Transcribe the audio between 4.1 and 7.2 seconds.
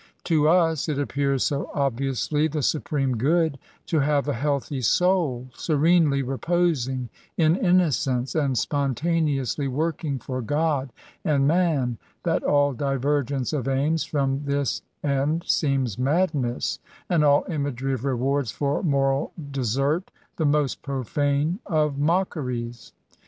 a healthy, soul serenely reposing